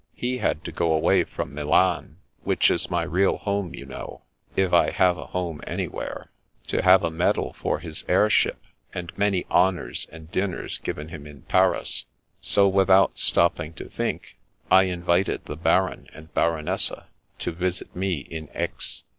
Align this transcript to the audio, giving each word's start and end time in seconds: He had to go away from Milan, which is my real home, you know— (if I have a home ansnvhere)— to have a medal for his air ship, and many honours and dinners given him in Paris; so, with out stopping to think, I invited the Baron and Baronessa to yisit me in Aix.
He 0.15 0.39
had 0.39 0.63
to 0.63 0.71
go 0.71 0.91
away 0.95 1.23
from 1.23 1.53
Milan, 1.53 2.17
which 2.43 2.71
is 2.71 2.89
my 2.89 3.03
real 3.03 3.37
home, 3.37 3.75
you 3.75 3.85
know— 3.85 4.23
(if 4.55 4.73
I 4.73 4.89
have 4.89 5.15
a 5.15 5.27
home 5.27 5.61
ansnvhere)— 5.67 6.29
to 6.69 6.81
have 6.81 7.03
a 7.03 7.11
medal 7.11 7.53
for 7.53 7.77
his 7.77 8.03
air 8.07 8.27
ship, 8.27 8.63
and 8.95 9.15
many 9.15 9.45
honours 9.51 10.07
and 10.11 10.31
dinners 10.31 10.79
given 10.79 11.09
him 11.09 11.27
in 11.27 11.43
Paris; 11.43 12.05
so, 12.39 12.67
with 12.67 12.89
out 12.89 13.19
stopping 13.19 13.73
to 13.73 13.87
think, 13.89 14.39
I 14.71 14.85
invited 14.85 15.45
the 15.45 15.55
Baron 15.55 16.07
and 16.15 16.33
Baronessa 16.33 17.05
to 17.37 17.53
yisit 17.53 17.95
me 17.95 18.21
in 18.21 18.49
Aix. 18.55 19.03